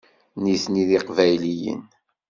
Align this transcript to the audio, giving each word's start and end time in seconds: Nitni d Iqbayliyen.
Nitni 0.41 0.83
d 0.87 0.89
Iqbayliyen. 0.97 1.81